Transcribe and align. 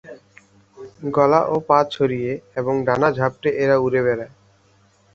গলা 1.15 1.41
ও 1.45 1.55
পা 1.67 1.79
ছড়িয়ে 1.91 2.31
এবং 2.55 2.73
ডানা 2.87 3.09
ঝাপটে 3.11 3.49
এরা 3.63 3.75
উড়ে 3.77 4.01
বেড়ায়। 4.05 4.33